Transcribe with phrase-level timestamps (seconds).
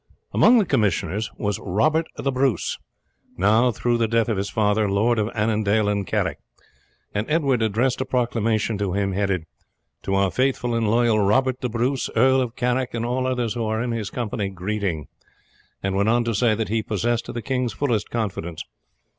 [0.33, 2.79] Among the commissioners was Robert Bruce,
[3.37, 6.39] now through the death of his father, Lord of Annandale and Carrick;
[7.13, 9.43] and Edward addressed a proclamation to him, headed,
[10.01, 13.63] "To our faithful and loyal Robert de Bruce, Earl of Carrick, and all others who
[13.65, 15.07] are in his company, greeting;"
[15.83, 18.63] and went on to say that he possessed the king's fullest confidence.